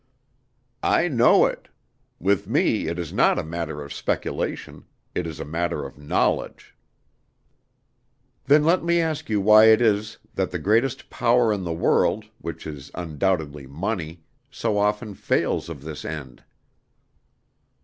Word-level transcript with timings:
"I 0.81 1.07
know 1.09 1.45
it. 1.45 1.67
With 2.19 2.47
me 2.47 2.87
it 2.87 2.97
is 2.97 3.13
not 3.13 3.37
a 3.37 3.43
matter 3.43 3.83
of 3.83 3.93
speculation; 3.93 4.85
it 5.13 5.27
is 5.27 5.39
a 5.39 5.45
matter 5.45 5.85
of 5.85 5.95
knowledge." 5.99 6.75
"Then 8.45 8.63
let 8.63 8.83
me 8.83 8.99
ask 8.99 9.29
you 9.29 9.39
why 9.39 9.65
it 9.65 9.79
is 9.79 10.17
that 10.33 10.49
the 10.49 10.57
greatest 10.57 11.11
power 11.11 11.53
in 11.53 11.63
the 11.63 11.71
world, 11.71 12.25
which 12.39 12.65
is 12.65 12.89
undoubtedly 12.95 13.67
money, 13.67 14.23
so 14.49 14.79
often 14.79 15.13
fails 15.13 15.69
of 15.69 15.83
this 15.83 16.03
end?" 16.03 16.43